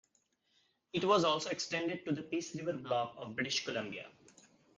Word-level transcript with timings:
It 0.93 1.03
was 1.05 1.23
also 1.23 1.51
extended 1.51 2.03
to 2.05 2.11
the 2.11 2.23
Peace 2.23 2.55
River 2.55 2.73
Block 2.73 3.13
of 3.19 3.35
British 3.35 3.63
Columbia. 3.63 4.09